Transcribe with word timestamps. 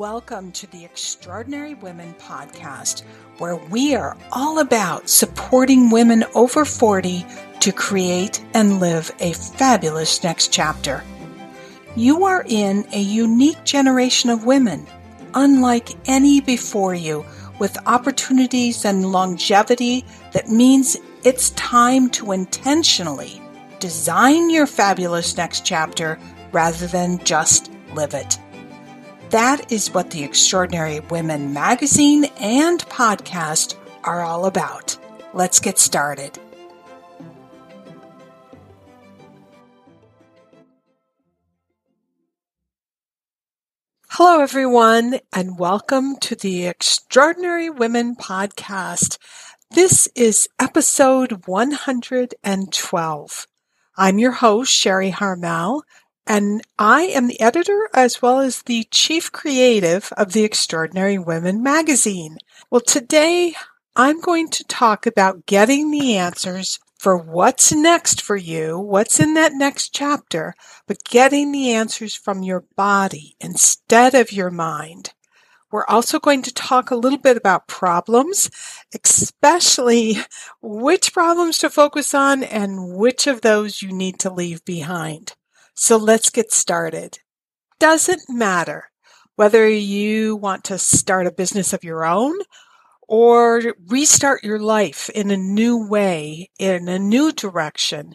Welcome 0.00 0.52
to 0.52 0.66
the 0.68 0.82
Extraordinary 0.82 1.74
Women 1.74 2.14
podcast, 2.14 3.02
where 3.36 3.56
we 3.56 3.94
are 3.94 4.16
all 4.32 4.60
about 4.60 5.10
supporting 5.10 5.90
women 5.90 6.24
over 6.34 6.64
40 6.64 7.26
to 7.60 7.70
create 7.70 8.42
and 8.54 8.80
live 8.80 9.14
a 9.20 9.34
fabulous 9.34 10.24
next 10.24 10.54
chapter. 10.54 11.04
You 11.96 12.24
are 12.24 12.46
in 12.48 12.86
a 12.94 12.98
unique 12.98 13.62
generation 13.64 14.30
of 14.30 14.46
women, 14.46 14.86
unlike 15.34 15.90
any 16.08 16.40
before 16.40 16.94
you, 16.94 17.26
with 17.58 17.76
opportunities 17.86 18.86
and 18.86 19.12
longevity 19.12 20.06
that 20.32 20.48
means 20.48 20.96
it's 21.24 21.50
time 21.50 22.08
to 22.12 22.32
intentionally 22.32 23.42
design 23.80 24.48
your 24.48 24.66
fabulous 24.66 25.36
next 25.36 25.66
chapter 25.66 26.18
rather 26.52 26.86
than 26.86 27.18
just 27.18 27.70
live 27.92 28.14
it. 28.14 28.39
That 29.30 29.70
is 29.70 29.94
what 29.94 30.10
the 30.10 30.24
Extraordinary 30.24 30.98
Women 30.98 31.52
magazine 31.52 32.24
and 32.40 32.80
podcast 32.86 33.76
are 34.02 34.22
all 34.22 34.44
about. 34.44 34.98
Let's 35.32 35.60
get 35.60 35.78
started. 35.78 36.36
Hello, 44.08 44.40
everyone, 44.40 45.20
and 45.32 45.60
welcome 45.60 46.16
to 46.22 46.34
the 46.34 46.66
Extraordinary 46.66 47.70
Women 47.70 48.16
podcast. 48.16 49.16
This 49.70 50.08
is 50.16 50.48
episode 50.58 51.46
112. 51.46 53.46
I'm 53.96 54.18
your 54.18 54.32
host, 54.32 54.72
Sherry 54.72 55.10
Harmel, 55.10 55.82
and 56.30 56.62
I 56.78 57.06
am 57.06 57.26
the 57.26 57.40
editor 57.40 57.90
as 57.92 58.22
well 58.22 58.38
as 58.38 58.62
the 58.62 58.86
chief 58.92 59.32
creative 59.32 60.12
of 60.16 60.32
the 60.32 60.44
Extraordinary 60.44 61.18
Women 61.18 61.60
magazine. 61.60 62.36
Well, 62.70 62.82
today 62.82 63.54
I'm 63.96 64.20
going 64.20 64.48
to 64.50 64.62
talk 64.62 65.06
about 65.06 65.46
getting 65.46 65.90
the 65.90 66.16
answers 66.16 66.78
for 66.96 67.16
what's 67.16 67.72
next 67.72 68.22
for 68.22 68.36
you, 68.36 68.78
what's 68.78 69.18
in 69.18 69.34
that 69.34 69.54
next 69.54 69.92
chapter, 69.92 70.54
but 70.86 71.02
getting 71.02 71.50
the 71.50 71.72
answers 71.72 72.14
from 72.14 72.44
your 72.44 72.64
body 72.76 73.34
instead 73.40 74.14
of 74.14 74.30
your 74.30 74.52
mind. 74.52 75.12
We're 75.72 75.86
also 75.86 76.20
going 76.20 76.42
to 76.42 76.54
talk 76.54 76.92
a 76.92 76.96
little 76.96 77.18
bit 77.18 77.38
about 77.38 77.66
problems, 77.66 78.48
especially 79.04 80.18
which 80.62 81.12
problems 81.12 81.58
to 81.58 81.70
focus 81.70 82.14
on 82.14 82.44
and 82.44 82.94
which 82.94 83.26
of 83.26 83.40
those 83.40 83.82
you 83.82 83.90
need 83.90 84.20
to 84.20 84.32
leave 84.32 84.64
behind. 84.64 85.34
So 85.80 85.96
let's 85.96 86.28
get 86.28 86.52
started. 86.52 87.20
Doesn't 87.78 88.28
matter 88.28 88.90
whether 89.36 89.66
you 89.66 90.36
want 90.36 90.62
to 90.64 90.76
start 90.76 91.26
a 91.26 91.32
business 91.32 91.72
of 91.72 91.82
your 91.82 92.04
own 92.04 92.38
or 93.08 93.74
restart 93.88 94.44
your 94.44 94.58
life 94.58 95.08
in 95.08 95.30
a 95.30 95.38
new 95.38 95.88
way, 95.88 96.50
in 96.58 96.86
a 96.86 96.98
new 96.98 97.32
direction, 97.32 98.12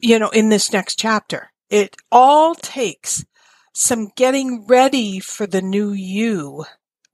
you 0.00 0.18
know, 0.18 0.30
in 0.30 0.48
this 0.48 0.72
next 0.72 0.98
chapter. 0.98 1.52
It 1.70 1.94
all 2.10 2.56
takes 2.56 3.24
some 3.72 4.10
getting 4.16 4.66
ready 4.66 5.20
for 5.20 5.46
the 5.46 5.62
new 5.62 5.92
you 5.92 6.64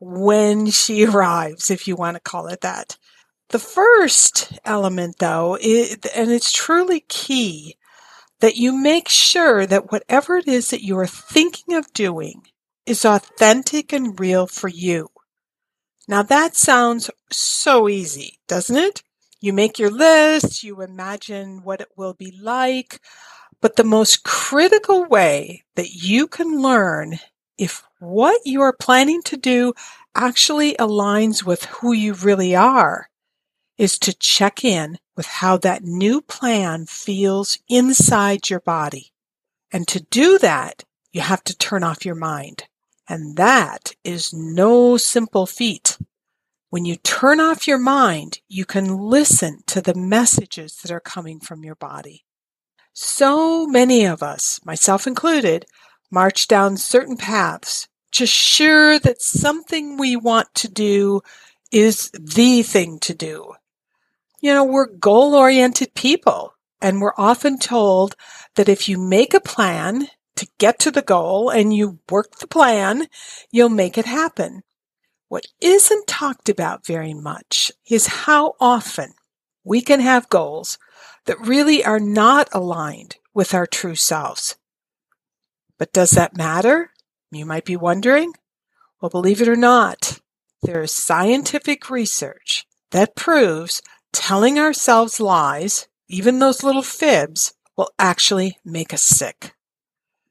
when 0.01 0.71
she 0.71 1.05
arrives, 1.07 1.71
if 1.71 1.87
you 1.87 1.97
want 1.97 2.17
to 2.17 2.23
call 2.23 2.47
it 2.47 2.63
that. 2.63 2.97
The 3.51 3.59
first 3.59 4.59
element, 4.65 5.17
though, 5.19 5.59
is, 5.61 5.99
and 6.17 6.31
it's 6.31 6.51
truly 6.51 7.05
key, 7.11 7.77
that 8.43 8.57
you 8.57 8.73
make 8.73 9.09
sure 9.09 9.67
that 9.67 9.93
whatever 9.93 10.37
it 10.37 10.49
is 10.49 10.71
that 10.71 10.83
you 10.83 10.99
are 10.99 11.07
thinking 11.07 11.77
of 11.77 11.93
doing 11.93 12.43
is 12.85 13.05
authentic 13.05 13.93
and 13.93 14.19
real 14.19 14.49
for 14.49 14.67
you. 14.67 15.09
Now 16.09 16.25
that 16.25 16.57
sounds 16.57 17.09
so 17.31 17.89
easy, 17.89 18.41
doesn't 18.49 18.77
it? 18.77 19.05
You 19.41 19.53
make 19.53 19.79
your 19.79 19.93
list, 19.93 20.65
you 20.65 20.83
imagine 20.83 21.63
what 21.63 21.81
it 21.81 21.91
will 21.97 22.15
be 22.15 22.37
like, 22.43 23.01
but 23.61 23.77
the 23.77 23.85
most 23.85 24.25
critical 24.25 25.05
way 25.05 25.63
that 25.77 25.91
you 25.93 26.27
can 26.27 26.61
learn 26.61 27.21
if 27.59 27.85
what 28.01 28.41
you 28.45 28.61
are 28.61 28.75
planning 28.77 29.23
to 29.23 29.37
do 29.37 29.73
actually 30.17 30.75
aligns 30.75 31.45
with 31.45 31.67
who 31.67 31.93
you 31.93 32.15
really 32.15 32.57
are 32.57 33.09
is 33.83 33.99
to 33.99 34.17
check 34.17 34.65
in 34.65 34.97
with 35.17 35.27
how 35.27 35.57
that 35.57 35.83
new 35.83 36.21
plan 36.21 36.87
feels 36.87 37.59
inside 37.69 38.49
your 38.49 38.61
body. 38.61 39.13
And 39.73 39.89
to 39.89 39.99
do 39.99 40.39
that, 40.39 40.85
you 41.13 41.21
have 41.21 41.43
to 41.43 41.59
turn 41.59 41.83
off 41.83 42.07
your 42.07 42.15
mind. 42.15 42.69
And 43.09 43.37
that 43.39 43.97
is 44.05 44.33
no 44.33 44.97
simple 44.97 45.47
feat. 45.47 45.99
When 46.71 46.85
you 46.85 46.95
turn 46.95 47.41
off 47.41 47.67
your 47.67 47.79
mind, 47.79 48.39
you 48.49 48.65
can 48.65 48.87
listen 48.97 49.65
to 49.67 49.81
the 49.81 49.97
messages 49.97 50.77
that 50.77 50.93
are 50.93 51.01
coming 51.01 51.41
from 51.41 51.65
your 51.65 51.75
body. 51.75 52.25
So 52.93 53.67
many 53.67 54.05
of 54.05 54.23
us, 54.23 54.61
myself 54.65 55.09
included, 55.09 55.67
march 56.09 56.47
down 56.47 56.77
certain 56.77 57.17
paths, 57.17 57.89
just 58.13 58.33
sure 58.33 59.01
that 59.01 59.21
something 59.21 59.97
we 59.97 60.15
want 60.15 60.55
to 60.55 60.69
do 60.69 61.21
is 61.73 62.13
the 62.13 62.63
thing 62.63 63.01
to 63.01 63.13
do. 63.13 63.55
You 64.43 64.53
know, 64.53 64.65
we're 64.65 64.89
goal 64.89 65.37
oriented 65.37 65.95
people 65.95 66.55
and 66.81 67.01
we're 67.01 67.15
often 67.17 67.61
told 67.61 68.17
that 68.57 68.69
if 68.69 68.89
you 68.89 68.99
make 68.99 69.35
a 69.35 69.41
plan 69.41 70.09
to 70.35 70.49
get 70.59 70.81
to 70.81 70.91
the 70.91 71.01
goal 71.01 71.49
and 71.49 71.73
you 71.73 72.01
work 72.11 72.37
the 72.37 72.49
plan, 72.49 73.07
you'll 73.53 73.69
make 73.69 73.97
it 73.97 74.05
happen. 74.05 74.63
What 75.29 75.47
isn't 75.61 76.09
talked 76.09 76.49
about 76.49 76.85
very 76.85 77.15
much 77.15 77.71
is 77.89 78.07
how 78.27 78.55
often 78.59 79.15
we 79.63 79.81
can 79.81 80.01
have 80.01 80.29
goals 80.29 80.77
that 81.27 81.39
really 81.41 81.85
are 81.85 82.01
not 82.01 82.49
aligned 82.53 83.17
with 83.33 83.55
our 83.55 83.67
true 83.67 83.95
selves. 83.95 84.57
But 85.79 85.93
does 85.93 86.11
that 86.11 86.37
matter? 86.37 86.91
You 87.31 87.47
might 87.47 87.65
be 87.65 87.77
wondering. 87.77 88.33
Well, 89.01 89.09
believe 89.09 89.41
it 89.41 89.49
or 89.49 89.57
not, 89.57 90.19
there 90.63 90.83
is 90.83 90.93
scientific 90.93 91.89
research 91.89 92.67
that 92.91 93.15
proves 93.15 93.81
telling 94.13 94.59
ourselves 94.59 95.21
lies, 95.21 95.89
even 96.09 96.39
those 96.39 96.63
little 96.63 96.83
fibs, 96.83 97.55
will 97.77 97.91
actually 97.99 98.59
make 98.65 98.93
us 98.93 99.03
sick. 99.03 99.55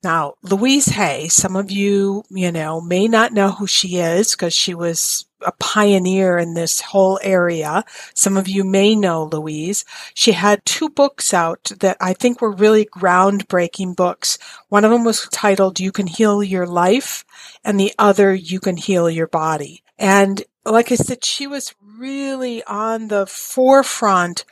Now, 0.04 0.34
Louise 0.42 0.88
Hay, 0.88 1.28
some 1.28 1.56
of 1.56 1.70
you, 1.70 2.24
you 2.32 2.52
know, 2.52 2.82
may 2.82 3.08
not 3.08 3.34
know 3.34 3.52
who 3.52 3.68
she 3.68 3.98
is 3.98 4.32
because 4.32 4.54
she 4.54 4.74
was 4.74 5.26
a 5.46 5.52
pioneer 5.52 6.38
in 6.38 6.56
this 6.56 6.82
whole 6.82 7.20
area. 7.22 7.84
Some 8.16 8.36
of 8.36 8.48
you 8.48 8.64
may 8.64 8.96
know 8.96 9.26
Louise. 9.26 9.86
She 10.16 10.32
had 10.32 10.66
two 10.66 10.90
books 10.90 11.36
out 11.36 11.72
that 11.80 11.98
I 12.02 12.14
think 12.14 12.42
were 12.42 12.52
really 12.52 12.86
groundbreaking 12.86 13.96
books. 13.96 14.40
One 14.70 14.86
of 14.86 14.92
them 14.92 15.04
was 15.04 15.28
titled 15.32 15.80
You 15.80 15.92
Can 15.92 16.08
Heal 16.08 16.42
Your 16.42 16.66
Life 16.66 17.24
and 17.64 17.80
the 17.80 17.94
other 18.00 18.34
You 18.34 18.60
Can 18.60 18.78
Heal 18.78 19.10
Your 19.10 19.28
Body. 19.28 19.84
And 20.00 20.44
like 20.66 20.92
I 20.92 20.96
said, 20.96 21.24
she 21.24 21.48
was 21.48 21.74
really 21.82 22.64
on 22.64 23.08
the 23.08 23.26
forefront 23.26 24.46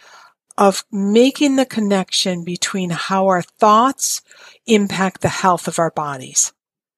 of 0.58 0.84
making 0.92 1.56
the 1.56 1.66
connection 1.66 2.44
between 2.44 2.90
how 2.90 3.28
our 3.28 3.42
thoughts 3.42 4.22
impact 4.66 5.22
the 5.22 5.30
health 5.30 5.68
of 5.68 5.80
our 5.80 5.92
bodies. 5.92 6.52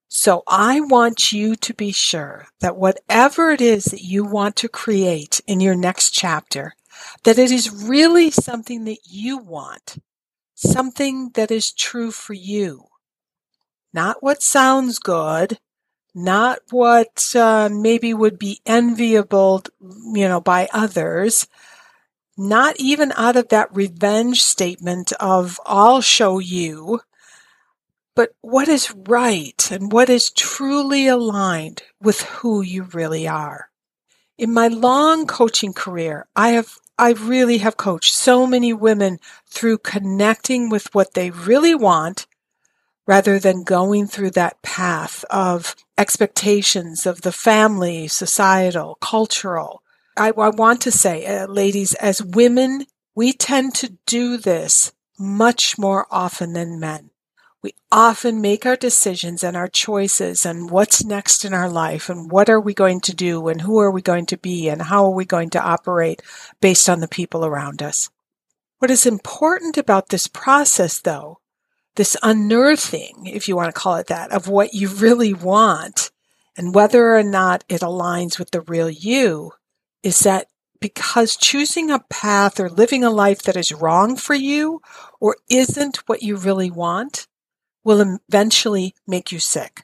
So 0.09 0.43
I 0.47 0.81
want 0.81 1.31
you 1.31 1.55
to 1.55 1.73
be 1.73 1.91
sure 1.91 2.47
that 2.59 2.75
whatever 2.75 3.51
it 3.51 3.61
is 3.61 3.85
that 3.85 4.01
you 4.01 4.25
want 4.25 4.55
to 4.57 4.67
create 4.67 5.39
in 5.47 5.59
your 5.59 5.75
next 5.75 6.11
chapter, 6.11 6.73
that 7.23 7.37
it 7.37 7.51
is 7.51 7.71
really 7.71 8.31
something 8.31 8.83
that 8.85 8.99
you 9.05 9.37
want, 9.37 9.97
something 10.55 11.31
that 11.35 11.51
is 11.51 11.71
true 11.71 12.11
for 12.11 12.33
you, 12.33 12.85
not 13.93 14.21
what 14.21 14.41
sounds 14.41 14.99
good, 14.99 15.59
not 16.13 16.59
what 16.71 17.33
uh, 17.35 17.69
maybe 17.71 18.13
would 18.13 18.37
be 18.37 18.61
enviable, 18.65 19.63
you 19.79 20.27
know, 20.27 20.41
by 20.41 20.67
others, 20.73 21.47
not 22.37 22.75
even 22.79 23.13
out 23.15 23.35
of 23.35 23.49
that 23.49 23.73
revenge 23.75 24.41
statement 24.41 25.13
of 25.19 25.59
I'll 25.65 26.01
show 26.01 26.39
you, 26.39 27.01
but 28.15 28.31
what 28.41 28.67
is 28.67 28.93
right 29.07 29.71
and 29.71 29.91
what 29.91 30.09
is 30.09 30.31
truly 30.31 31.07
aligned 31.07 31.83
with 32.01 32.21
who 32.21 32.61
you 32.61 32.83
really 32.93 33.27
are. 33.27 33.69
In 34.37 34.53
my 34.53 34.67
long 34.67 35.27
coaching 35.27 35.73
career, 35.73 36.27
I 36.35 36.49
have 36.49 36.77
I 36.97 37.11
really 37.13 37.59
have 37.59 37.77
coached 37.77 38.13
so 38.13 38.45
many 38.45 38.73
women 38.73 39.19
through 39.47 39.79
connecting 39.79 40.69
with 40.69 40.93
what 40.93 41.13
they 41.13 41.31
really 41.31 41.73
want 41.73 42.27
rather 43.07 43.39
than 43.39 43.63
going 43.63 44.07
through 44.07 44.31
that 44.31 44.61
path 44.61 45.25
of 45.29 45.75
expectations 45.97 47.05
of 47.05 47.21
the 47.21 47.31
family, 47.31 48.07
societal, 48.07 48.95
cultural. 49.01 49.81
I, 50.17 50.29
I 50.29 50.49
want 50.49 50.81
to 50.81 50.91
say, 50.91 51.25
uh, 51.25 51.47
ladies, 51.47 51.93
as 51.95 52.21
women, 52.23 52.85
we 53.15 53.33
tend 53.33 53.75
to 53.75 53.97
do 54.05 54.37
this 54.37 54.93
much 55.19 55.77
more 55.77 56.05
often 56.11 56.53
than 56.53 56.79
men. 56.79 57.09
we 57.63 57.73
often 57.91 58.41
make 58.41 58.65
our 58.65 58.75
decisions 58.75 59.43
and 59.43 59.55
our 59.55 59.67
choices 59.67 60.45
and 60.45 60.71
what's 60.71 61.03
next 61.03 61.45
in 61.45 61.53
our 61.53 61.69
life 61.69 62.09
and 62.09 62.31
what 62.31 62.49
are 62.49 62.59
we 62.59 62.73
going 62.73 62.99
to 63.01 63.15
do 63.15 63.47
and 63.47 63.61
who 63.61 63.79
are 63.79 63.91
we 63.91 64.01
going 64.01 64.25
to 64.25 64.37
be 64.37 64.67
and 64.67 64.81
how 64.83 65.05
are 65.05 65.15
we 65.15 65.25
going 65.25 65.49
to 65.49 65.61
operate 65.61 66.21
based 66.59 66.89
on 66.89 67.01
the 67.01 67.07
people 67.07 67.45
around 67.45 67.83
us. 67.83 68.09
What 68.79 68.89
is 68.89 69.05
important 69.05 69.77
about 69.77 70.09
this 70.09 70.27
process 70.27 70.99
though, 70.99 71.39
this 71.95 72.15
unearthing, 72.23 73.27
if 73.27 73.47
you 73.47 73.55
want 73.55 73.73
to 73.73 73.79
call 73.79 73.95
it 73.95 74.07
that, 74.07 74.31
of 74.31 74.47
what 74.47 74.73
you 74.73 74.87
really 74.87 75.33
want 75.33 76.11
and 76.57 76.73
whether 76.73 77.15
or 77.15 77.23
not 77.23 77.63
it 77.69 77.81
aligns 77.81 78.39
with 78.39 78.51
the 78.51 78.61
real 78.61 78.89
you 78.89 79.51
is 80.03 80.19
that 80.19 80.47
because 80.79 81.35
choosing 81.35 81.91
a 81.91 81.99
path 82.09 82.59
or 82.59 82.69
living 82.69 83.03
a 83.03 83.09
life 83.09 83.43
that 83.43 83.55
is 83.55 83.71
wrong 83.71 84.15
for 84.15 84.33
you 84.33 84.81
or 85.19 85.37
isn't 85.49 85.97
what 86.07 86.23
you 86.23 86.35
really 86.35 86.71
want 86.71 87.27
will 87.83 88.19
eventually 88.29 88.95
make 89.07 89.31
you 89.31 89.39
sick. 89.39 89.83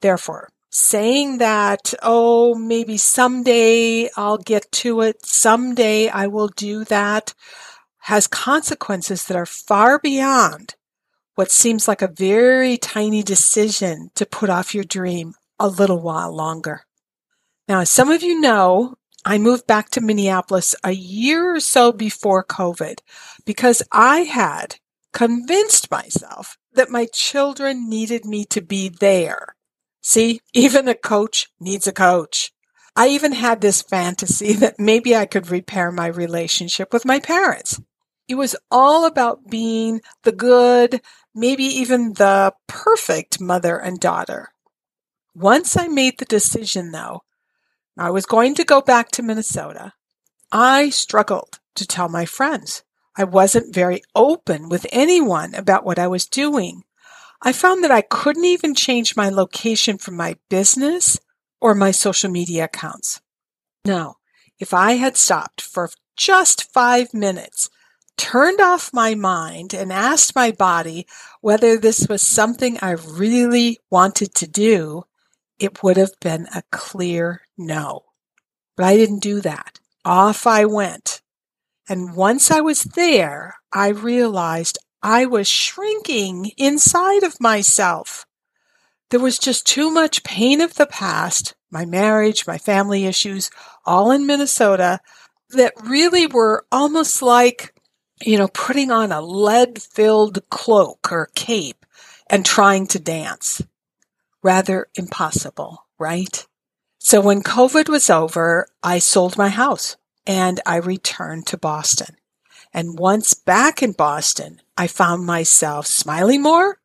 Therefore, 0.00 0.50
saying 0.70 1.38
that, 1.38 1.94
oh, 2.02 2.56
maybe 2.56 2.96
someday 2.96 4.10
I'll 4.16 4.38
get 4.38 4.70
to 4.72 5.00
it, 5.02 5.24
someday 5.24 6.08
I 6.08 6.26
will 6.26 6.48
do 6.48 6.84
that, 6.86 7.32
has 8.00 8.26
consequences 8.26 9.26
that 9.26 9.36
are 9.36 9.46
far 9.46 10.00
beyond 10.00 10.74
what 11.34 11.50
seems 11.50 11.88
like 11.88 12.02
a 12.02 12.08
very 12.08 12.76
tiny 12.76 13.22
decision 13.22 14.10
to 14.14 14.26
put 14.26 14.50
off 14.50 14.74
your 14.74 14.84
dream 14.84 15.34
a 15.58 15.68
little 15.68 16.00
while 16.00 16.34
longer. 16.34 16.82
Now, 17.68 17.80
as 17.80 17.90
some 17.90 18.10
of 18.10 18.22
you 18.22 18.40
know, 18.40 18.94
I 19.24 19.38
moved 19.38 19.66
back 19.66 19.90
to 19.90 20.00
Minneapolis 20.00 20.74
a 20.84 20.92
year 20.92 21.56
or 21.56 21.60
so 21.60 21.92
before 21.92 22.44
COVID 22.44 23.00
because 23.46 23.82
I 23.90 24.20
had 24.20 24.76
convinced 25.12 25.90
myself 25.90 26.58
that 26.74 26.90
my 26.90 27.06
children 27.12 27.88
needed 27.88 28.26
me 28.26 28.44
to 28.46 28.60
be 28.60 28.88
there. 28.88 29.54
See, 30.02 30.40
even 30.52 30.88
a 30.88 30.94
coach 30.94 31.48
needs 31.58 31.86
a 31.86 31.92
coach. 31.92 32.52
I 32.94 33.08
even 33.08 33.32
had 33.32 33.60
this 33.60 33.80
fantasy 33.80 34.52
that 34.54 34.78
maybe 34.78 35.16
I 35.16 35.24
could 35.24 35.50
repair 35.50 35.90
my 35.90 36.06
relationship 36.06 36.92
with 36.92 37.04
my 37.06 37.18
parents. 37.18 37.80
It 38.26 38.36
was 38.36 38.56
all 38.70 39.04
about 39.04 39.50
being 39.50 40.00
the 40.22 40.32
good, 40.32 41.02
maybe 41.34 41.64
even 41.64 42.14
the 42.14 42.54
perfect 42.66 43.40
mother 43.40 43.76
and 43.76 44.00
daughter. 44.00 44.50
Once 45.34 45.76
I 45.76 45.88
made 45.88 46.18
the 46.18 46.24
decision, 46.24 46.92
though, 46.92 47.22
I 47.98 48.10
was 48.10 48.24
going 48.26 48.54
to 48.56 48.64
go 48.64 48.80
back 48.80 49.10
to 49.12 49.22
Minnesota. 49.22 49.92
I 50.50 50.90
struggled 50.90 51.58
to 51.74 51.86
tell 51.86 52.08
my 52.08 52.24
friends. 52.24 52.82
I 53.16 53.24
wasn't 53.24 53.74
very 53.74 54.02
open 54.14 54.68
with 54.68 54.86
anyone 54.90 55.54
about 55.54 55.84
what 55.84 55.98
I 55.98 56.08
was 56.08 56.26
doing. 56.26 56.84
I 57.42 57.52
found 57.52 57.84
that 57.84 57.90
I 57.90 58.00
couldn't 58.00 58.44
even 58.44 58.74
change 58.74 59.16
my 59.16 59.28
location 59.28 59.98
from 59.98 60.16
my 60.16 60.36
business 60.48 61.18
or 61.60 61.74
my 61.74 61.90
social 61.90 62.30
media 62.30 62.64
accounts. 62.64 63.20
Now, 63.84 64.16
if 64.58 64.72
I 64.72 64.92
had 64.92 65.16
stopped 65.16 65.60
for 65.60 65.90
just 66.16 66.72
five 66.72 67.12
minutes, 67.12 67.68
turned 68.16 68.60
off 68.60 68.92
my 68.92 69.14
mind 69.14 69.74
and 69.74 69.92
asked 69.92 70.34
my 70.34 70.50
body 70.50 71.06
whether 71.40 71.76
this 71.76 72.06
was 72.08 72.22
something 72.22 72.78
I 72.80 72.92
really 72.92 73.78
wanted 73.90 74.34
to 74.36 74.46
do, 74.46 75.04
it 75.58 75.82
would 75.82 75.96
have 75.96 76.18
been 76.20 76.46
a 76.54 76.62
clear 76.70 77.42
no. 77.56 78.04
But 78.76 78.86
I 78.86 78.96
didn't 78.96 79.22
do 79.22 79.40
that. 79.40 79.80
Off 80.04 80.46
I 80.46 80.64
went. 80.64 81.22
And 81.88 82.16
once 82.16 82.50
I 82.50 82.60
was 82.60 82.82
there, 82.84 83.56
I 83.72 83.88
realized 83.88 84.78
I 85.02 85.26
was 85.26 85.48
shrinking 85.48 86.52
inside 86.56 87.22
of 87.22 87.40
myself. 87.40 88.26
There 89.10 89.20
was 89.20 89.38
just 89.38 89.66
too 89.66 89.90
much 89.90 90.24
pain 90.24 90.60
of 90.60 90.74
the 90.74 90.86
past, 90.86 91.54
my 91.70 91.84
marriage, 91.84 92.46
my 92.46 92.58
family 92.58 93.04
issues, 93.04 93.50
all 93.84 94.10
in 94.10 94.26
Minnesota, 94.26 95.00
that 95.50 95.74
really 95.84 96.26
were 96.26 96.64
almost 96.72 97.20
like, 97.20 97.73
you 98.24 98.38
know, 98.38 98.48
putting 98.48 98.90
on 98.90 99.12
a 99.12 99.20
lead 99.20 99.80
filled 99.82 100.48
cloak 100.50 101.12
or 101.12 101.30
cape 101.34 101.84
and 102.28 102.44
trying 102.44 102.86
to 102.88 102.98
dance. 102.98 103.62
Rather 104.42 104.88
impossible, 104.96 105.86
right? 105.98 106.46
So 106.98 107.20
when 107.20 107.42
COVID 107.42 107.88
was 107.88 108.08
over, 108.08 108.66
I 108.82 108.98
sold 108.98 109.36
my 109.36 109.50
house 109.50 109.96
and 110.26 110.60
I 110.64 110.76
returned 110.76 111.46
to 111.48 111.58
Boston. 111.58 112.16
And 112.72 112.98
once 112.98 113.34
back 113.34 113.82
in 113.82 113.92
Boston, 113.92 114.60
I 114.76 114.86
found 114.86 115.24
myself 115.26 115.86
smiling 115.86 116.42
more, 116.42 116.78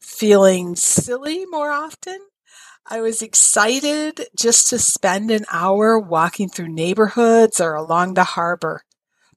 feeling 0.00 0.76
silly 0.76 1.46
more 1.46 1.70
often. 1.70 2.18
I 2.86 3.00
was 3.00 3.22
excited 3.22 4.26
just 4.36 4.68
to 4.68 4.78
spend 4.78 5.30
an 5.30 5.46
hour 5.50 5.98
walking 5.98 6.48
through 6.48 6.68
neighborhoods 6.68 7.60
or 7.60 7.74
along 7.74 8.14
the 8.14 8.24
harbor. 8.24 8.82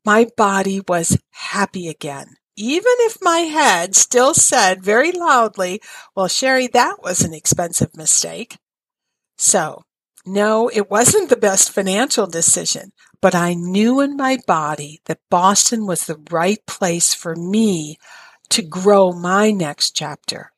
My 0.06 0.28
body 0.38 0.82
was 0.88 1.18
happy 1.32 1.88
again, 1.88 2.36
even 2.56 2.94
if 3.00 3.18
my 3.22 3.40
head 3.40 3.96
still 3.96 4.36
said 4.36 4.84
very 4.84 5.12
loudly, 5.12 5.82
well, 6.16 6.28
Sherry, 6.28 6.68
that 6.68 7.02
was 7.02 7.22
an 7.22 7.34
expensive 7.34 7.98
mistake. 7.98 8.58
So 9.38 9.82
no, 10.26 10.70
it 10.70 10.90
wasn't 10.90 11.30
the 11.30 11.36
best 11.36 11.72
financial 11.72 12.28
decision, 12.28 12.92
but 13.22 13.36
I 13.36 13.54
knew 13.54 14.00
in 14.00 14.16
my 14.16 14.38
body 14.48 15.02
that 15.06 15.20
Boston 15.30 15.86
was 15.86 16.06
the 16.06 16.22
right 16.32 16.64
place 16.68 17.14
for 17.14 17.36
me 17.36 17.98
to 18.50 18.62
grow 18.62 19.12
my 19.12 19.52
next 19.52 19.96
chapter. 19.96 20.52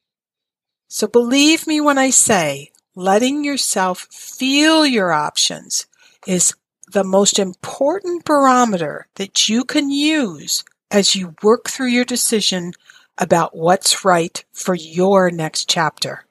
So 0.88 1.08
believe 1.08 1.68
me 1.68 1.82
when 1.82 1.98
I 1.98 2.10
say 2.10 2.72
letting 2.96 3.44
yourself 3.44 4.08
feel 4.12 4.86
your 4.86 5.12
options 5.12 5.86
is 6.26 6.54
the 6.88 7.04
most 7.04 7.38
important 7.40 8.26
barometer 8.26 9.08
that 9.16 9.50
you 9.50 9.64
can 9.64 9.90
use 9.90 10.64
as 10.90 11.16
you 11.16 11.36
work 11.44 11.70
through 11.70 11.88
your 11.88 12.06
decision 12.06 12.72
about 13.18 13.56
what's 13.56 14.06
right 14.06 14.44
for 14.52 14.76
your 14.76 15.30
next 15.32 15.70
chapter. 15.70 16.26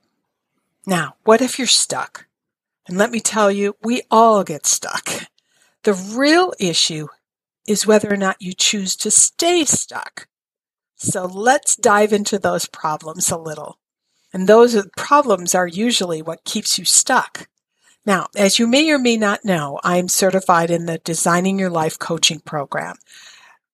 Now, 0.86 1.16
what 1.24 1.42
if 1.42 1.58
you're 1.58 1.66
stuck? 1.66 2.26
And 2.86 2.96
let 2.96 3.10
me 3.10 3.20
tell 3.20 3.50
you, 3.50 3.76
we 3.82 4.02
all 4.10 4.44
get 4.44 4.66
stuck. 4.66 5.26
The 5.82 5.94
real 5.94 6.52
issue 6.58 7.08
is 7.66 7.86
whether 7.86 8.12
or 8.12 8.16
not 8.16 8.40
you 8.40 8.52
choose 8.52 8.94
to 8.96 9.10
stay 9.10 9.64
stuck. 9.64 10.28
So 10.94 11.26
let's 11.26 11.76
dive 11.76 12.12
into 12.12 12.38
those 12.38 12.66
problems 12.66 13.30
a 13.30 13.36
little. 13.36 13.78
And 14.32 14.48
those 14.48 14.76
problems 14.96 15.54
are 15.54 15.66
usually 15.66 16.22
what 16.22 16.44
keeps 16.44 16.78
you 16.78 16.84
stuck. 16.84 17.48
Now, 18.06 18.28
as 18.36 18.60
you 18.60 18.68
may 18.68 18.88
or 18.90 18.98
may 18.98 19.16
not 19.16 19.44
know, 19.44 19.80
I'm 19.82 20.08
certified 20.08 20.70
in 20.70 20.86
the 20.86 20.98
Designing 20.98 21.58
Your 21.58 21.70
Life 21.70 21.98
coaching 21.98 22.38
program. 22.38 22.94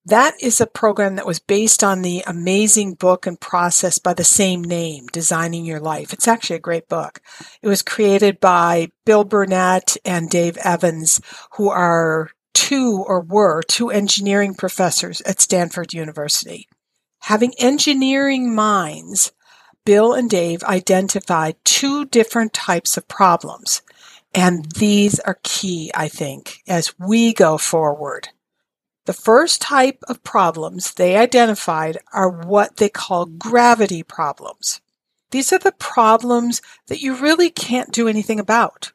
That 0.07 0.35
is 0.43 0.61
a 0.61 0.67
program 0.67 1.17
that 1.17 1.27
was 1.27 1.39
based 1.39 1.85
on 1.85 2.01
the 2.01 2.25
amazing 2.27 2.95
book 2.95 3.27
and 3.27 3.39
process 3.39 3.99
by 3.99 4.15
the 4.15 4.25
same 4.25 4.65
name, 4.65 5.07
Designing 5.13 5.67
Your 5.67 5.79
Life. 5.79 6.13
It's 6.13 6.27
actually 6.27 6.57
a 6.57 6.61
great 6.61 6.89
book. 6.89 7.21
It 7.61 7.69
was 7.69 7.83
created 7.83 8.41
by 8.41 8.89
Bill 9.05 9.23
Burnett 9.23 9.97
and 10.05 10.31
Dave 10.31 10.57
Evans, 10.57 11.21
who 11.53 11.69
are 11.69 12.31
two 12.55 13.05
or 13.07 13.21
were 13.21 13.63
two 13.63 13.91
engineering 13.91 14.55
professors 14.55 15.21
at 15.21 15.41
Stanford 15.41 15.93
University. 15.93 16.69
Having 17.21 17.55
engineering 17.59 18.55
minds, 18.55 19.31
Bill 19.85 20.15
and 20.15 20.31
Dave 20.31 20.65
identified 20.65 21.57
two 21.65 22.07
different 22.07 22.53
types 22.53 22.97
of 22.97 23.07
problems. 23.07 23.83
And 24.35 24.71
these 24.73 25.21
are 25.21 25.39
key, 25.43 25.91
I 25.95 26.09
think, 26.09 26.63
as 26.67 26.95
we 26.99 27.35
go 27.35 27.59
forward. 27.59 28.29
The 29.05 29.13
first 29.13 29.61
type 29.61 29.99
of 30.09 30.23
problems 30.23 30.95
they 30.95 31.17
identified 31.17 31.99
are 32.13 32.31
what 32.31 32.77
they 32.77 32.89
call 32.89 33.27
gravity 33.27 34.03
problems. 34.03 34.81
These 35.33 35.53
are 35.53 35.59
the 35.59 35.73
problems 35.73 36.63
that 36.87 37.01
you 37.01 37.15
really 37.15 37.51
can't 37.51 37.93
do 37.93 38.07
anything 38.07 38.39
about. 38.39 38.93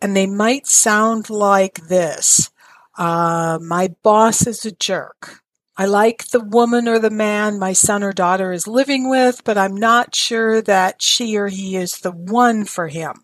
And 0.00 0.14
they 0.14 0.26
might 0.26 0.66
sound 0.66 1.30
like 1.30 1.86
this. 1.88 2.50
Uh, 2.98 3.58
my 3.62 3.94
boss 4.02 4.46
is 4.46 4.66
a 4.66 4.72
jerk. 4.72 5.40
I 5.76 5.86
like 5.86 6.28
the 6.28 6.40
woman 6.40 6.86
or 6.86 6.98
the 6.98 7.10
man 7.10 7.58
my 7.58 7.72
son 7.72 8.02
or 8.02 8.12
daughter 8.12 8.52
is 8.52 8.66
living 8.68 9.08
with, 9.08 9.42
but 9.44 9.56
I'm 9.56 9.74
not 9.74 10.14
sure 10.14 10.60
that 10.62 11.00
she 11.00 11.36
or 11.38 11.48
he 11.48 11.76
is 11.76 12.00
the 12.00 12.10
one 12.10 12.64
for 12.64 12.88
him. 12.88 13.22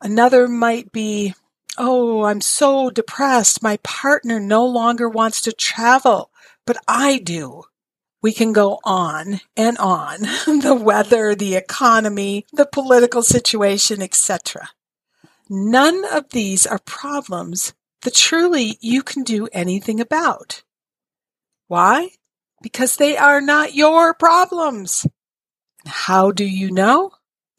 Another 0.00 0.48
might 0.48 0.92
be, 0.92 1.34
Oh, 1.78 2.24
I'm 2.24 2.40
so 2.40 2.90
depressed. 2.90 3.62
My 3.62 3.78
partner 3.78 4.40
no 4.40 4.66
longer 4.66 5.08
wants 5.08 5.40
to 5.42 5.52
travel, 5.52 6.30
but 6.66 6.76
I 6.88 7.18
do. 7.18 7.62
We 8.22 8.32
can 8.32 8.52
go 8.52 8.80
on 8.84 9.40
and 9.56 9.78
on. 9.78 10.20
the 10.46 10.78
weather, 10.78 11.34
the 11.34 11.54
economy, 11.54 12.44
the 12.52 12.66
political 12.66 13.22
situation, 13.22 14.02
etc. 14.02 14.70
None 15.48 16.04
of 16.12 16.30
these 16.30 16.66
are 16.66 16.80
problems 16.80 17.72
that 18.02 18.14
truly 18.14 18.76
you 18.80 19.02
can 19.02 19.22
do 19.22 19.48
anything 19.52 20.00
about. 20.00 20.62
Why? 21.68 22.10
because 22.62 22.96
they 22.96 23.16
are 23.16 23.40
not 23.40 23.74
your 23.74 24.14
problems. 24.14 25.06
How 25.86 26.30
do 26.30 26.44
you 26.44 26.70
know? 26.70 27.12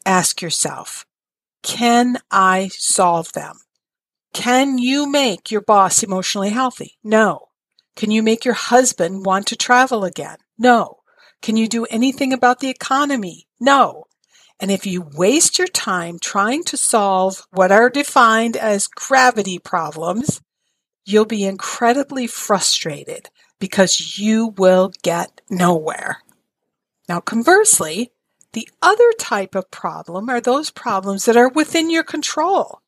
Ask 0.06 0.42
yourself, 0.42 1.06
can 1.62 2.18
I 2.30 2.68
solve 2.72 3.32
them? 3.32 3.56
Can 4.32 4.78
you 4.78 5.10
make 5.10 5.50
your 5.50 5.60
boss 5.60 6.02
emotionally 6.02 6.50
healthy? 6.50 6.98
No. 7.04 7.48
Can 7.94 8.10
you 8.10 8.22
make 8.22 8.44
your 8.44 8.54
husband 8.54 9.26
want 9.26 9.46
to 9.48 9.56
travel 9.56 10.04
again? 10.04 10.38
No. 10.58 10.98
Can 11.42 11.56
you 11.56 11.68
do 11.68 11.84
anything 11.86 12.32
about 12.32 12.60
the 12.60 12.68
economy? 12.68 13.46
No. 13.60 14.04
And 14.58 14.70
if 14.70 14.86
you 14.86 15.02
waste 15.02 15.58
your 15.58 15.68
time 15.68 16.18
trying 16.18 16.64
to 16.64 16.76
solve 16.76 17.46
what 17.50 17.72
are 17.72 17.90
defined 17.90 18.56
as 18.56 18.86
gravity 18.86 19.58
problems, 19.58 20.40
you'll 21.04 21.24
be 21.24 21.44
incredibly 21.44 22.26
frustrated 22.26 23.28
because 23.58 24.18
you 24.18 24.54
will 24.56 24.92
get 25.02 25.40
nowhere. 25.50 26.18
Now, 27.08 27.20
conversely, 27.20 28.12
the 28.52 28.68
other 28.82 29.12
type 29.18 29.54
of 29.54 29.70
problem 29.70 30.28
are 30.28 30.40
those 30.40 30.70
problems 30.70 31.24
that 31.24 31.36
are 31.36 31.48
within 31.48 31.90
your 31.90 32.04
control. 32.04 32.80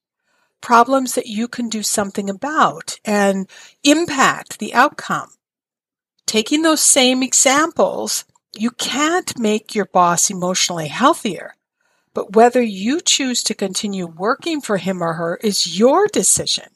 Problems 0.60 1.14
that 1.14 1.26
you 1.26 1.48
can 1.48 1.68
do 1.68 1.82
something 1.82 2.28
about 2.30 2.98
and 3.04 3.48
impact 3.82 4.58
the 4.58 4.74
outcome. 4.74 5.30
Taking 6.26 6.62
those 6.62 6.80
same 6.80 7.22
examples, 7.22 8.24
you 8.56 8.70
can't 8.70 9.38
make 9.38 9.74
your 9.74 9.86
boss 9.86 10.30
emotionally 10.30 10.88
healthier, 10.88 11.54
but 12.14 12.34
whether 12.34 12.62
you 12.62 13.00
choose 13.00 13.42
to 13.44 13.54
continue 13.54 14.06
working 14.06 14.60
for 14.60 14.76
him 14.78 15.02
or 15.02 15.14
her 15.14 15.36
is 15.42 15.78
your 15.78 16.06
decision. 16.08 16.68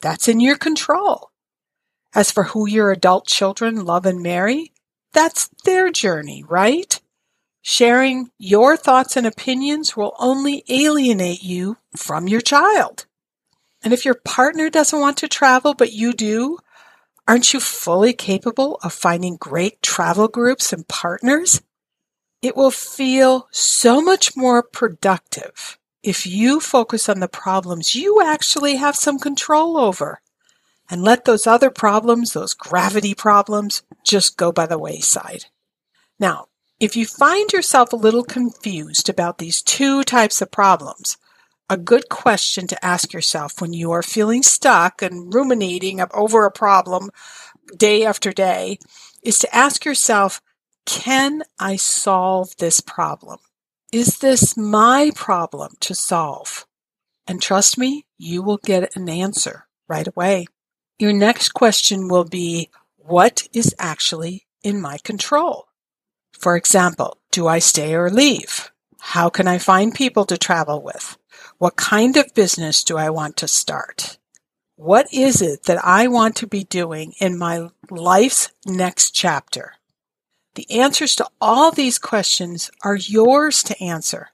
That's 0.00 0.28
in 0.28 0.40
your 0.40 0.56
control. 0.56 1.30
As 2.14 2.30
for 2.30 2.44
who 2.44 2.66
your 2.66 2.90
adult 2.90 3.26
children 3.26 3.84
love 3.84 4.06
and 4.06 4.22
marry, 4.22 4.72
that's 5.12 5.48
their 5.64 5.90
journey, 5.90 6.44
right? 6.48 7.00
Sharing 7.66 8.30
your 8.38 8.76
thoughts 8.76 9.16
and 9.16 9.26
opinions 9.26 9.96
will 9.96 10.14
only 10.18 10.64
alienate 10.68 11.42
you 11.42 11.78
from 11.96 12.28
your 12.28 12.42
child. 12.42 13.06
And 13.82 13.94
if 13.94 14.04
your 14.04 14.16
partner 14.22 14.68
doesn't 14.68 15.00
want 15.00 15.16
to 15.16 15.28
travel, 15.28 15.72
but 15.72 15.90
you 15.90 16.12
do, 16.12 16.58
aren't 17.26 17.54
you 17.54 17.60
fully 17.60 18.12
capable 18.12 18.78
of 18.82 18.92
finding 18.92 19.36
great 19.36 19.80
travel 19.80 20.28
groups 20.28 20.74
and 20.74 20.86
partners? 20.86 21.62
It 22.42 22.54
will 22.54 22.70
feel 22.70 23.48
so 23.50 24.02
much 24.02 24.36
more 24.36 24.62
productive 24.62 25.78
if 26.02 26.26
you 26.26 26.60
focus 26.60 27.08
on 27.08 27.20
the 27.20 27.28
problems 27.28 27.94
you 27.94 28.20
actually 28.22 28.76
have 28.76 28.94
some 28.94 29.18
control 29.18 29.78
over 29.78 30.20
and 30.90 31.02
let 31.02 31.24
those 31.24 31.46
other 31.46 31.70
problems, 31.70 32.34
those 32.34 32.52
gravity 32.52 33.14
problems, 33.14 33.84
just 34.04 34.36
go 34.36 34.52
by 34.52 34.66
the 34.66 34.76
wayside. 34.78 35.46
Now, 36.20 36.48
if 36.80 36.96
you 36.96 37.06
find 37.06 37.52
yourself 37.52 37.92
a 37.92 37.96
little 37.96 38.24
confused 38.24 39.08
about 39.08 39.38
these 39.38 39.62
two 39.62 40.02
types 40.02 40.42
of 40.42 40.50
problems, 40.50 41.16
a 41.70 41.76
good 41.76 42.08
question 42.08 42.66
to 42.66 42.84
ask 42.84 43.12
yourself 43.12 43.60
when 43.60 43.72
you 43.72 43.90
are 43.92 44.02
feeling 44.02 44.42
stuck 44.42 45.00
and 45.00 45.32
ruminating 45.32 46.00
over 46.12 46.44
a 46.44 46.50
problem 46.50 47.10
day 47.76 48.04
after 48.04 48.32
day 48.32 48.78
is 49.22 49.38
to 49.38 49.54
ask 49.54 49.84
yourself, 49.84 50.42
can 50.84 51.42
I 51.58 51.76
solve 51.76 52.54
this 52.58 52.80
problem? 52.80 53.38
Is 53.92 54.18
this 54.18 54.56
my 54.56 55.10
problem 55.14 55.74
to 55.80 55.94
solve? 55.94 56.66
And 57.26 57.40
trust 57.40 57.78
me, 57.78 58.04
you 58.18 58.42
will 58.42 58.58
get 58.58 58.94
an 58.96 59.08
answer 59.08 59.66
right 59.88 60.06
away. 60.06 60.46
Your 60.98 61.12
next 61.12 61.50
question 61.54 62.08
will 62.08 62.24
be, 62.24 62.68
what 62.96 63.48
is 63.52 63.74
actually 63.78 64.46
in 64.62 64.80
my 64.80 64.98
control? 65.02 65.68
For 66.44 66.56
example, 66.56 67.16
do 67.30 67.46
I 67.46 67.58
stay 67.58 67.94
or 67.94 68.10
leave? 68.10 68.70
How 69.00 69.30
can 69.30 69.48
I 69.48 69.56
find 69.56 69.94
people 69.94 70.26
to 70.26 70.36
travel 70.36 70.82
with? 70.82 71.16
What 71.56 71.76
kind 71.76 72.18
of 72.18 72.34
business 72.34 72.84
do 72.84 72.98
I 72.98 73.08
want 73.08 73.38
to 73.38 73.48
start? 73.48 74.18
What 74.76 75.06
is 75.10 75.40
it 75.40 75.62
that 75.62 75.82
I 75.82 76.06
want 76.06 76.36
to 76.36 76.46
be 76.46 76.62
doing 76.62 77.14
in 77.18 77.38
my 77.38 77.70
life's 77.88 78.50
next 78.66 79.12
chapter? 79.12 79.76
The 80.54 80.70
answers 80.70 81.16
to 81.16 81.26
all 81.40 81.70
these 81.70 81.98
questions 81.98 82.70
are 82.82 82.96
yours 82.96 83.62
to 83.62 83.82
answer 83.82 84.28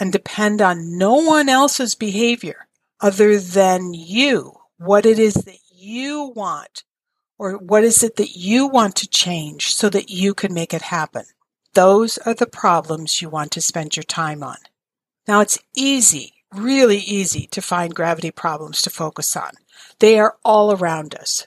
and 0.00 0.10
depend 0.10 0.60
on 0.60 0.98
no 0.98 1.14
one 1.14 1.48
else's 1.48 1.94
behavior 1.94 2.66
other 3.00 3.38
than 3.38 3.94
you, 3.94 4.54
what 4.78 5.06
it 5.06 5.20
is 5.20 5.34
that 5.34 5.60
you 5.72 6.32
want, 6.34 6.82
or 7.38 7.52
what 7.58 7.84
is 7.84 8.02
it 8.02 8.16
that 8.16 8.34
you 8.34 8.66
want 8.66 8.96
to 8.96 9.06
change 9.06 9.72
so 9.72 9.88
that 9.88 10.10
you 10.10 10.34
can 10.34 10.52
make 10.52 10.74
it 10.74 10.82
happen. 10.82 11.26
Those 11.74 12.18
are 12.18 12.34
the 12.34 12.46
problems 12.46 13.20
you 13.20 13.28
want 13.28 13.50
to 13.52 13.60
spend 13.60 13.96
your 13.96 14.04
time 14.04 14.42
on. 14.42 14.58
Now 15.26 15.40
it's 15.40 15.58
easy, 15.76 16.34
really 16.54 16.98
easy 16.98 17.46
to 17.48 17.60
find 17.60 17.94
gravity 17.94 18.30
problems 18.30 18.80
to 18.82 18.90
focus 18.90 19.36
on. 19.36 19.50
They 19.98 20.18
are 20.18 20.36
all 20.44 20.72
around 20.72 21.14
us. 21.14 21.46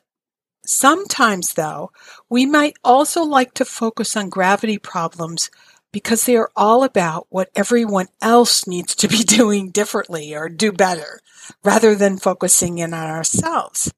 Sometimes, 0.65 1.53
though, 1.53 1.91
we 2.29 2.45
might 2.45 2.75
also 2.83 3.23
like 3.23 3.53
to 3.53 3.63
focus 3.63 4.17
on 4.17 4.29
gravity 4.29 4.77
problems 4.77 5.49
because 5.93 6.25
they 6.25 6.35
are 6.35 6.51
all 6.57 6.83
about 6.83 7.25
what 7.29 7.49
everyone 7.55 8.07
else 8.21 8.67
needs 8.67 8.93
to 8.95 9.07
be 9.07 9.17
doing 9.23 9.69
differently 9.69 10.35
or 10.35 10.49
do 10.49 10.73
better, 10.73 11.21
rather 11.63 11.95
than 11.95 12.17
focusing 12.17 12.79
in 12.79 12.93
on 12.93 13.07
ourselves. 13.07 13.93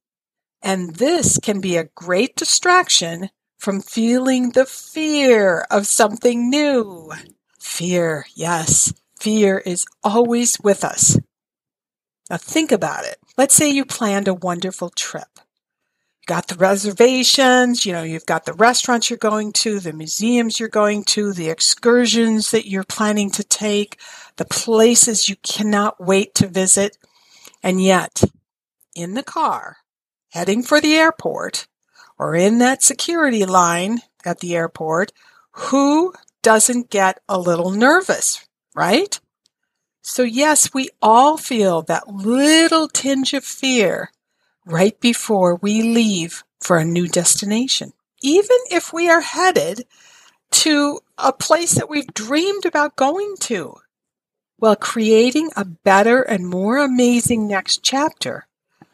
And 0.62 0.96
this 0.98 1.40
can 1.40 1.60
be 1.60 1.76
a 1.78 1.90
great 1.96 2.36
distraction 2.36 3.32
from 3.60 3.82
feeling 3.82 4.52
the 4.52 4.66
fear 4.66 5.68
of 5.72 5.88
something 5.88 6.50
new. 6.50 7.12
Fear, 7.60 8.26
yes, 8.36 8.94
fear 9.20 9.60
is 9.60 9.86
always 10.04 10.60
with 10.62 10.84
us. 10.86 11.20
Now 12.30 12.38
think 12.38 12.72
about 12.72 13.06
it. 13.06 13.18
Let's 13.38 13.56
say 13.56 13.70
you 13.70 13.86
planned 13.86 14.28
a 14.30 14.34
wonderful 14.36 14.90
trip 14.92 15.30
You 16.22 16.28
got 16.28 16.48
the 16.48 16.56
reservations, 16.56 17.86
you 17.86 17.94
know, 17.94 18.04
you've 18.04 18.28
got 18.28 18.46
the 18.46 18.54
restaurants 18.54 19.10
you're 19.10 19.18
going 19.18 19.54
to, 19.54 19.80
the 19.80 19.94
museums 19.94 20.60
you're 20.60 20.70
going 20.70 21.04
to, 21.06 21.34
the 21.34 21.50
excursions 21.50 22.52
that 22.52 22.70
you're 22.70 22.86
planning 22.86 23.32
to 23.32 23.44
take, 23.44 24.00
the 24.38 24.46
places 24.46 25.30
you 25.30 25.38
cannot 25.44 26.00
wait 26.00 26.36
to 26.36 26.48
visit. 26.48 26.98
And 27.64 27.82
yet, 27.84 28.24
in 28.96 29.16
the 29.16 29.24
car, 29.24 29.78
heading 30.32 30.64
for 30.64 30.82
the 30.82 30.96
airport, 30.96 31.68
or 32.20 32.36
in 32.36 32.60
that 32.60 32.84
security 32.84 33.46
line 33.46 34.00
at 34.26 34.42
the 34.42 34.56
airport, 34.56 35.14
who 35.52 36.14
doesn't 36.44 36.90
get 36.90 37.20
a 37.28 37.40
little 37.40 37.72
nervous, 37.72 38.46
right? 38.76 39.20
So 40.02 40.24
yes, 40.24 40.74
we 40.74 40.90
all 41.02 41.38
feel 41.38 41.82
that 41.84 42.08
little 42.08 42.88
tinge 42.88 43.34
of 43.34 43.46
fear 43.46 44.12
right 44.66 45.00
before 45.00 45.56
we 45.56 45.82
leave 45.82 46.44
for 46.60 46.78
a 46.78 46.86
new 46.86 47.08
destination. 47.08 47.94
Even 48.22 48.58
if 48.70 48.92
we 48.92 49.10
are 49.10 49.22
headed 49.22 49.86
to 50.52 51.00
a 51.18 51.32
place 51.32 51.76
that 51.76 51.90
we've 51.90 52.14
dreamed 52.14 52.66
about 52.66 52.96
going 52.96 53.36
to. 53.42 53.76
Well, 54.58 54.76
creating 54.76 55.52
a 55.56 55.64
better 55.64 56.22
and 56.22 56.46
more 56.46 56.80
amazing 56.80 57.48
next 57.48 57.82
chapter 57.82 58.46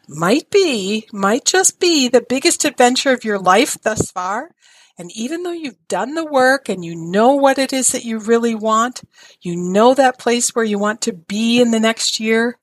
might 0.08 0.50
be, 0.50 1.08
might 1.12 1.44
just 1.44 1.80
be 1.80 2.08
the 2.08 2.24
biggest 2.26 2.64
adventure 2.64 3.12
of 3.12 3.24
your 3.24 3.38
life 3.38 3.76
thus 3.82 4.10
far. 4.10 4.50
And 4.98 5.10
even 5.12 5.42
though 5.42 5.52
you've 5.52 5.88
done 5.88 6.14
the 6.14 6.24
work 6.24 6.68
and 6.68 6.84
you 6.84 6.94
know 6.94 7.34
what 7.34 7.58
it 7.58 7.72
is 7.72 7.88
that 7.88 8.04
you 8.04 8.18
really 8.18 8.54
want, 8.54 9.02
you 9.42 9.54
know 9.54 9.92
that 9.94 10.18
place 10.18 10.54
where 10.54 10.64
you 10.64 10.78
want 10.78 11.02
to 11.02 11.12
be 11.12 11.60
in 11.60 11.70
the 11.70 11.80
next 11.80 12.18
year, 12.18 12.58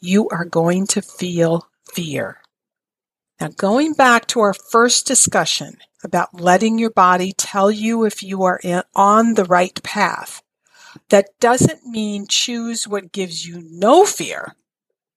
you 0.00 0.28
are 0.30 0.44
going 0.44 0.86
to 0.88 1.02
feel 1.02 1.68
fear. 1.92 2.38
Now, 3.40 3.48
going 3.48 3.92
back 3.92 4.26
to 4.28 4.40
our 4.40 4.54
first 4.54 5.06
discussion 5.06 5.76
about 6.02 6.40
letting 6.40 6.78
your 6.78 6.90
body 6.90 7.32
tell 7.32 7.70
you 7.70 8.04
if 8.04 8.22
you 8.22 8.42
are 8.44 8.58
in, 8.64 8.82
on 8.94 9.34
the 9.34 9.44
right 9.44 9.80
path, 9.82 10.42
that 11.10 11.38
doesn't 11.38 11.84
mean 11.84 12.26
choose 12.28 12.88
what 12.88 13.12
gives 13.12 13.46
you 13.46 13.62
no 13.70 14.04
fear. 14.04 14.56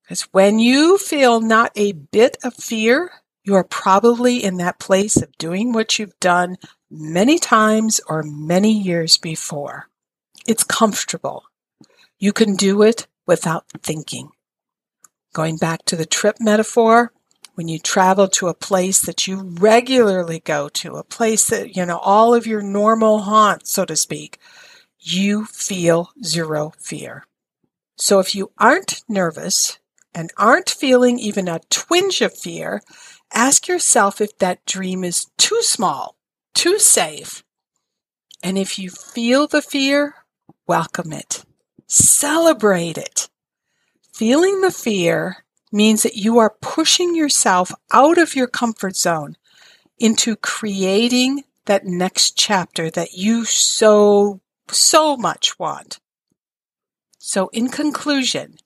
Because 0.09 0.23
when 0.31 0.57
you 0.57 0.97
feel 0.97 1.39
not 1.39 1.71
a 1.75 1.91
bit 1.91 2.35
of 2.43 2.55
fear, 2.55 3.11
you 3.43 3.53
are 3.53 3.63
probably 3.63 4.43
in 4.43 4.57
that 4.57 4.79
place 4.79 5.15
of 5.21 5.37
doing 5.37 5.71
what 5.71 5.99
you've 5.99 6.19
done 6.19 6.57
many 6.89 7.37
times 7.37 8.01
or 8.07 8.23
many 8.23 8.71
years 8.71 9.17
before. 9.17 9.87
It's 10.47 10.63
comfortable. 10.63 11.43
You 12.17 12.33
can 12.33 12.55
do 12.55 12.81
it 12.81 13.05
without 13.27 13.65
thinking. 13.83 14.31
Going 15.31 15.57
back 15.57 15.85
to 15.85 15.95
the 15.95 16.07
trip 16.07 16.37
metaphor, 16.39 17.13
when 17.53 17.67
you 17.67 17.77
travel 17.77 18.27
to 18.29 18.47
a 18.47 18.55
place 18.55 19.01
that 19.01 19.27
you 19.27 19.53
regularly 19.59 20.39
go 20.39 20.69
to, 20.69 20.95
a 20.95 21.03
place 21.03 21.47
that, 21.51 21.75
you 21.75 21.85
know, 21.85 21.99
all 21.99 22.33
of 22.33 22.47
your 22.47 22.63
normal 22.63 23.19
haunts, 23.19 23.71
so 23.71 23.85
to 23.85 23.95
speak, 23.95 24.39
you 24.97 25.45
feel 25.45 26.09
zero 26.23 26.73
fear. 26.79 27.27
So 27.95 28.17
if 28.17 28.33
you 28.33 28.51
aren't 28.57 29.03
nervous 29.07 29.77
and 30.13 30.31
aren't 30.37 30.69
feeling 30.69 31.19
even 31.19 31.47
a 31.47 31.61
twinge 31.69 32.21
of 32.21 32.37
fear, 32.37 32.81
ask 33.33 33.67
yourself 33.67 34.21
if 34.21 34.37
that 34.39 34.65
dream 34.65 35.03
is 35.03 35.27
too 35.37 35.61
small, 35.61 36.15
too 36.53 36.79
safe. 36.79 37.43
And 38.41 38.57
if 38.57 38.79
you 38.79 38.89
feel 38.89 39.47
the 39.47 39.61
fear, 39.61 40.15
welcome 40.67 41.13
it. 41.13 41.43
Celebrate 41.87 42.97
it. 42.97 43.29
Feeling 44.13 44.61
the 44.61 44.71
fear 44.71 45.43
means 45.71 46.03
that 46.03 46.15
you 46.15 46.39
are 46.39 46.55
pushing 46.61 47.15
yourself 47.15 47.71
out 47.91 48.17
of 48.17 48.35
your 48.35 48.47
comfort 48.47 48.95
zone 48.95 49.35
into 49.97 50.35
creating 50.35 51.43
that 51.65 51.85
next 51.85 52.35
chapter 52.37 52.89
that 52.89 53.13
you 53.13 53.45
so, 53.45 54.41
so 54.69 55.15
much 55.15 55.59
want. 55.59 55.99
So 57.19 57.49
in 57.49 57.69
conclusion, 57.69 58.57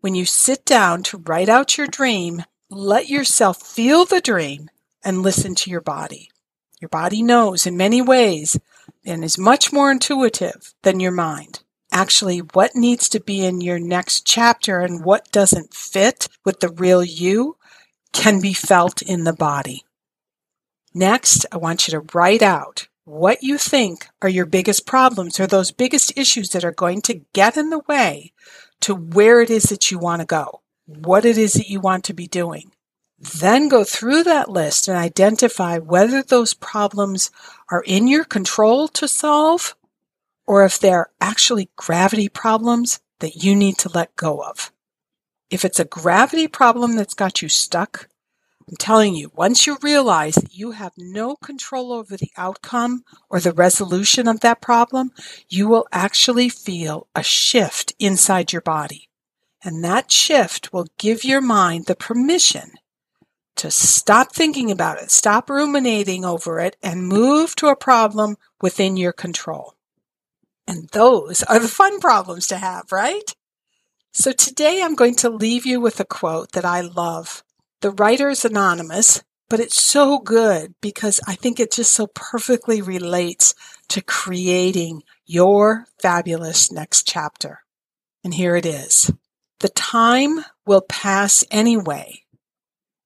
when 0.00 0.14
you 0.14 0.24
sit 0.24 0.64
down 0.64 1.02
to 1.04 1.22
write 1.26 1.48
out 1.48 1.76
your 1.76 1.86
dream, 1.86 2.44
let 2.70 3.08
yourself 3.08 3.60
feel 3.62 4.04
the 4.04 4.20
dream 4.20 4.70
and 5.04 5.22
listen 5.22 5.54
to 5.56 5.70
your 5.70 5.80
body. 5.80 6.30
Your 6.80 6.88
body 6.88 7.22
knows 7.22 7.66
in 7.66 7.76
many 7.76 8.00
ways 8.00 8.58
and 9.04 9.24
is 9.24 9.38
much 9.38 9.72
more 9.72 9.90
intuitive 9.90 10.74
than 10.82 11.00
your 11.00 11.12
mind. 11.12 11.62
Actually, 11.90 12.38
what 12.38 12.76
needs 12.76 13.08
to 13.08 13.20
be 13.20 13.44
in 13.44 13.60
your 13.60 13.78
next 13.78 14.26
chapter 14.26 14.80
and 14.80 15.04
what 15.04 15.32
doesn't 15.32 15.74
fit 15.74 16.28
with 16.44 16.60
the 16.60 16.68
real 16.68 17.02
you 17.02 17.56
can 18.12 18.40
be 18.40 18.52
felt 18.52 19.02
in 19.02 19.24
the 19.24 19.32
body. 19.32 19.84
Next, 20.94 21.46
I 21.50 21.56
want 21.56 21.88
you 21.88 21.92
to 21.92 22.06
write 22.14 22.42
out 22.42 22.88
what 23.04 23.42
you 23.42 23.56
think 23.56 24.06
are 24.20 24.28
your 24.28 24.46
biggest 24.46 24.86
problems 24.86 25.40
or 25.40 25.46
those 25.46 25.72
biggest 25.72 26.16
issues 26.16 26.50
that 26.50 26.64
are 26.64 26.72
going 26.72 27.00
to 27.02 27.22
get 27.32 27.56
in 27.56 27.70
the 27.70 27.80
way 27.88 28.32
to 28.82 28.94
where 28.94 29.40
it 29.40 29.50
is 29.50 29.64
that 29.64 29.90
you 29.90 29.98
want 29.98 30.20
to 30.20 30.26
go, 30.26 30.62
what 30.86 31.24
it 31.24 31.38
is 31.38 31.54
that 31.54 31.68
you 31.68 31.80
want 31.80 32.04
to 32.04 32.14
be 32.14 32.26
doing. 32.26 32.72
Then 33.18 33.68
go 33.68 33.82
through 33.82 34.24
that 34.24 34.48
list 34.48 34.86
and 34.86 34.96
identify 34.96 35.78
whether 35.78 36.22
those 36.22 36.54
problems 36.54 37.30
are 37.70 37.82
in 37.82 38.06
your 38.06 38.24
control 38.24 38.86
to 38.88 39.08
solve 39.08 39.74
or 40.46 40.64
if 40.64 40.78
they're 40.78 41.10
actually 41.20 41.68
gravity 41.76 42.28
problems 42.28 43.00
that 43.20 43.42
you 43.42 43.56
need 43.56 43.76
to 43.78 43.90
let 43.92 44.14
go 44.16 44.42
of. 44.42 44.72
If 45.50 45.64
it's 45.64 45.80
a 45.80 45.84
gravity 45.84 46.46
problem 46.46 46.96
that's 46.96 47.14
got 47.14 47.42
you 47.42 47.48
stuck, 47.48 48.08
I'm 48.68 48.76
telling 48.76 49.14
you, 49.14 49.30
once 49.34 49.66
you 49.66 49.78
realize 49.80 50.34
that 50.34 50.54
you 50.54 50.72
have 50.72 50.92
no 50.98 51.36
control 51.36 51.90
over 51.90 52.18
the 52.18 52.30
outcome 52.36 53.02
or 53.30 53.40
the 53.40 53.52
resolution 53.52 54.28
of 54.28 54.40
that 54.40 54.60
problem, 54.60 55.10
you 55.48 55.68
will 55.68 55.86
actually 55.90 56.50
feel 56.50 57.08
a 57.14 57.22
shift 57.22 57.94
inside 57.98 58.52
your 58.52 58.60
body. 58.60 59.08
And 59.64 59.82
that 59.84 60.12
shift 60.12 60.70
will 60.70 60.86
give 60.98 61.24
your 61.24 61.40
mind 61.40 61.86
the 61.86 61.96
permission 61.96 62.72
to 63.56 63.70
stop 63.70 64.34
thinking 64.34 64.70
about 64.70 65.00
it, 65.00 65.10
stop 65.10 65.48
ruminating 65.48 66.26
over 66.26 66.60
it, 66.60 66.76
and 66.82 67.08
move 67.08 67.56
to 67.56 67.68
a 67.68 67.76
problem 67.76 68.36
within 68.60 68.98
your 68.98 69.12
control. 69.12 69.74
And 70.66 70.90
those 70.90 71.42
are 71.44 71.58
the 71.58 71.68
fun 71.68 72.00
problems 72.00 72.46
to 72.48 72.58
have, 72.58 72.92
right? 72.92 73.34
So 74.12 74.30
today 74.30 74.82
I'm 74.82 74.94
going 74.94 75.16
to 75.16 75.30
leave 75.30 75.64
you 75.64 75.80
with 75.80 75.98
a 76.00 76.04
quote 76.04 76.52
that 76.52 76.66
I 76.66 76.82
love. 76.82 77.42
The 77.80 77.90
writer 77.92 78.28
is 78.28 78.44
anonymous, 78.44 79.22
but 79.48 79.60
it's 79.60 79.80
so 79.80 80.18
good 80.18 80.74
because 80.80 81.20
I 81.26 81.34
think 81.34 81.58
it 81.58 81.72
just 81.72 81.92
so 81.92 82.08
perfectly 82.08 82.82
relates 82.82 83.54
to 83.88 84.02
creating 84.02 85.02
your 85.26 85.86
fabulous 86.00 86.70
next 86.70 87.06
chapter. 87.06 87.60
And 88.24 88.34
here 88.34 88.56
it 88.56 88.66
is. 88.66 89.10
The 89.60 89.68
time 89.70 90.44
will 90.66 90.82
pass 90.82 91.44
anyway 91.50 92.24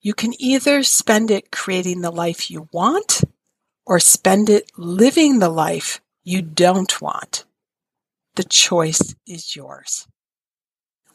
you 0.03 0.15
can 0.15 0.35
either 0.39 0.83
spend 0.83 1.31
it 1.31 1.53
creating 1.53 2.01
the 2.01 2.11
life 2.11 2.51
you 2.51 2.69
want 2.73 3.23
or 3.87 4.01
spend 4.01 4.51
it 4.51 4.71
living 4.77 5.39
the 5.39 5.49
life 5.49 6.01
you 6.25 6.43
don't 6.43 7.01
want. 7.01 7.45
The 8.35 8.45
choice 8.45 9.15
is 9.27 9.55
yours. 9.55 10.09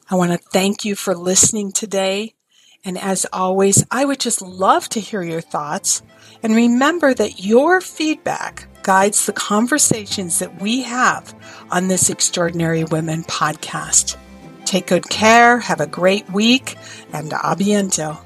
I 0.09 0.15
want 0.15 0.31
to 0.31 0.37
thank 0.37 0.85
you 0.85 0.95
for 0.95 1.13
listening 1.13 1.73
today. 1.73 2.33
And 2.87 2.97
as 2.97 3.25
always, 3.33 3.85
I 3.91 4.05
would 4.05 4.21
just 4.21 4.41
love 4.41 4.87
to 4.89 5.01
hear 5.01 5.21
your 5.21 5.41
thoughts. 5.41 6.01
And 6.41 6.55
remember 6.55 7.13
that 7.13 7.43
your 7.43 7.81
feedback 7.81 8.65
guides 8.81 9.25
the 9.25 9.33
conversations 9.33 10.39
that 10.39 10.61
we 10.61 10.83
have 10.83 11.35
on 11.69 11.89
this 11.89 12.09
Extraordinary 12.09 12.85
Women 12.85 13.25
podcast. 13.25 14.15
Take 14.63 14.87
good 14.87 15.09
care, 15.09 15.59
have 15.59 15.81
a 15.81 15.85
great 15.85 16.31
week, 16.31 16.77
and 17.11 17.33
a 17.33 17.57
bientôt. 17.57 18.19